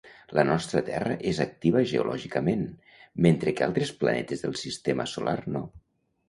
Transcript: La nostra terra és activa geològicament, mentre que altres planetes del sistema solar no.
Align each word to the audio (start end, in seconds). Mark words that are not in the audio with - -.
La 0.35 0.43
nostra 0.45 0.79
terra 0.85 1.17
és 1.31 1.41
activa 1.45 1.83
geològicament, 1.91 2.63
mentre 3.27 3.53
que 3.59 3.67
altres 3.67 3.93
planetes 4.01 4.43
del 4.47 4.57
sistema 4.63 5.07
solar 5.15 5.37
no. 5.59 5.63